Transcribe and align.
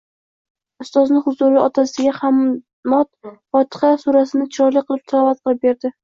Ustozni 0.83 1.19
huzurida 1.25 1.65
otasiga 1.65 2.13
Hammod 2.19 3.09
fotiha 3.57 3.91
surasini 4.05 4.47
chiroyli 4.57 4.83
qilib 4.89 5.05
tilovat 5.13 5.43
qilib 5.45 5.61
berdi 5.69 5.93